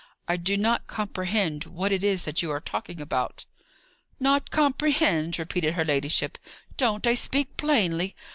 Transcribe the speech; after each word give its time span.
"I 0.27 0.35
do 0.35 0.57
not 0.57 0.87
comprehend 0.87 1.65
what 1.65 1.91
it 1.91 2.03
is 2.03 2.25
that 2.25 2.41
you 2.41 2.49
are 2.49 2.59
talking 2.59 2.99
about." 2.99 3.45
"Not 4.19 4.49
comprehend!" 4.49 5.37
repeated 5.37 5.75
her 5.75 5.85
ladyship. 5.85 6.39
"Don't 6.75 7.05
I 7.05 7.13
speak 7.13 7.55
plainly? 7.55 8.15